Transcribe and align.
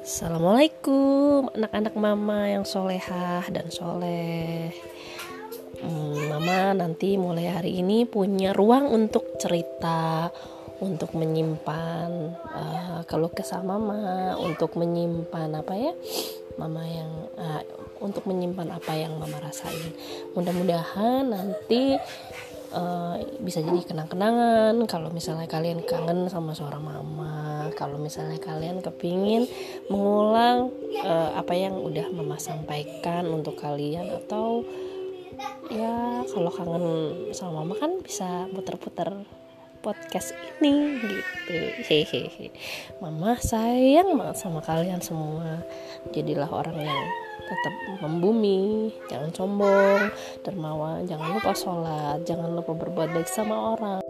Assalamualaikum 0.00 1.52
anak-anak 1.52 1.92
mama 1.92 2.48
yang 2.48 2.64
solehah 2.64 3.44
dan 3.52 3.68
soleh. 3.68 4.72
Hmm, 5.76 6.32
Mama 6.32 6.72
nanti 6.72 7.20
mulai 7.20 7.52
hari 7.52 7.84
ini 7.84 8.08
punya 8.08 8.56
ruang 8.56 8.88
untuk 8.88 9.36
cerita 9.36 10.28
Untuk 10.80 11.12
menyimpan 11.16 12.08
uh, 12.32 13.00
kalau 13.08 13.32
kesah 13.32 13.64
mama 13.64 14.36
Untuk 14.40 14.76
menyimpan 14.76 15.56
apa 15.56 15.72
ya 15.76 15.92
Mama 16.56 16.84
yang 16.84 17.12
uh, 17.36 17.64
Untuk 18.00 18.24
menyimpan 18.24 18.76
apa 18.76 18.92
yang 18.96 19.20
mama 19.20 19.36
rasain. 19.40 19.92
Mudah-mudahan 20.32 21.28
nanti 21.28 22.00
uh, 22.74 23.16
bisa 23.42 23.62
jadi 23.62 23.80
kenang-kenangan. 23.86 24.74
Kalau 24.86 25.10
misalnya 25.10 25.46
kalian 25.46 25.82
kangen 25.86 26.26
sama 26.30 26.56
suara 26.56 26.78
mama 26.78 27.50
kalau 27.74 27.96
misalnya 27.96 28.38
kalian 28.42 28.82
kepingin 28.82 29.46
mengulang 29.86 30.74
uh, 31.04 31.30
apa 31.38 31.54
yang 31.54 31.78
udah 31.78 32.10
mama 32.10 32.40
sampaikan 32.40 33.26
untuk 33.30 33.58
kalian 33.58 34.10
atau 34.24 34.66
ya 35.70 36.26
kalau 36.28 36.50
kangen 36.52 36.84
sama 37.32 37.62
mama 37.62 37.74
kan 37.78 37.92
bisa 38.02 38.50
puter-puter 38.50 39.24
podcast 39.80 40.36
ini 40.60 41.00
gitu. 41.00 41.56
Hehehe. 41.88 42.52
Mama 43.00 43.36
sayang 43.40 44.16
banget 44.16 44.36
sama 44.36 44.60
kalian 44.60 45.00
semua. 45.00 45.64
Jadilah 46.12 46.48
orang 46.48 46.78
yang 46.80 47.04
tetap 47.48 47.74
membumi. 48.04 48.92
Jangan 49.08 49.30
sombong 49.32 50.00
dermawan. 50.44 51.08
Jangan 51.08 51.28
lupa 51.36 51.52
sholat. 51.56 52.18
Jangan 52.28 52.52
lupa 52.52 52.76
berbuat 52.76 53.10
baik 53.16 53.28
sama 53.28 53.76
orang 53.76 54.00